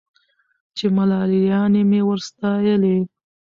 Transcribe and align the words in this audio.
چي 0.75 0.85
ملالیاني 0.97 1.81
مي 1.89 2.01
ور 2.07 2.19
ستایلې 2.27 2.97